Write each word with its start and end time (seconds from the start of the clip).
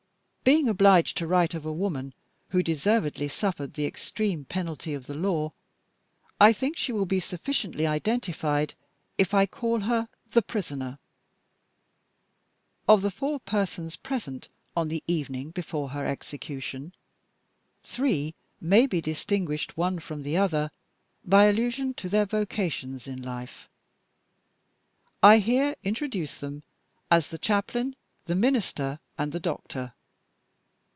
Being 0.43 0.67
obliged 0.67 1.17
to 1.17 1.27
write 1.27 1.53
of 1.53 1.67
a 1.67 1.71
woman 1.71 2.15
who 2.49 2.63
deservedly 2.63 3.27
suffered 3.27 3.75
the 3.75 3.85
extreme 3.85 4.43
penalty 4.43 4.95
of 4.95 5.05
the 5.05 5.13
law, 5.13 5.53
I 6.41 6.51
think 6.51 6.75
she 6.77 6.91
will 6.91 7.05
be 7.05 7.19
sufficiently 7.19 7.85
identified 7.85 8.73
if 9.19 9.35
I 9.35 9.45
call 9.45 9.81
her 9.81 10.09
The 10.31 10.41
Prisoner. 10.41 10.97
Of 12.87 13.03
the 13.03 13.11
four 13.11 13.39
persons 13.39 13.95
present 13.95 14.49
on 14.75 14.87
the 14.87 15.03
evening 15.05 15.51
before 15.51 15.89
her 15.89 16.07
execution 16.07 16.95
three 17.83 18.33
may 18.59 18.87
be 18.87 18.99
distinguished 18.99 19.77
one 19.77 19.99
from 19.99 20.23
the 20.23 20.37
other 20.37 20.71
by 21.23 21.45
allusion 21.45 21.93
to 21.93 22.09
their 22.09 22.25
vocations 22.25 23.07
in 23.07 23.21
life. 23.21 23.69
I 25.21 25.37
here 25.37 25.75
introduce 25.83 26.39
them 26.39 26.63
as 27.11 27.27
The 27.27 27.37
Chaplain, 27.37 27.95
The 28.25 28.35
Minister, 28.35 28.99
and 29.19 29.31
The 29.33 29.39
Doctor. 29.39 29.93